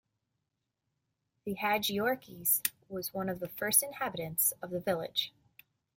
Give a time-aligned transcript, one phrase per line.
[1.45, 5.31] The Hadjiyiorkis was one of the first inhabitants of the village.